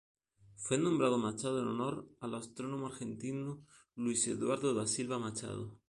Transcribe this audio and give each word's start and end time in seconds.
Fue 0.55 0.79
nombrado 0.79 1.19
Machado 1.19 1.61
en 1.61 1.67
honor 1.67 2.09
al 2.21 2.33
astrónomo 2.33 2.87
argentino 2.87 3.63
Luiz 3.95 4.27
Eduardo 4.27 4.73
da 4.73 4.87
Silva 4.87 5.19
Machado. 5.19 5.77